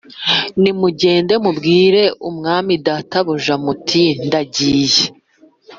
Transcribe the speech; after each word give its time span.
Nimugende 0.61 1.33
mumbwirire 1.43 2.03
umwami 2.29 2.73
databuja 2.85 3.55
muti 3.63 4.05
ndagiye 4.27 5.03